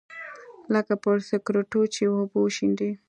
لکه 0.73 0.93
پر 1.03 1.15
سکروټو 1.29 1.81
چې 1.93 2.03
اوبه 2.13 2.37
وشيندې. 2.41 2.89